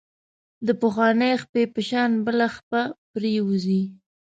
د 0.65 0.69
پخوانۍ 0.81 1.33
خپې 1.43 1.63
په 1.73 1.81
شان 1.89 2.11
بله 2.25 2.47
خپه 2.55 2.81
پرېوځي. 3.11 3.81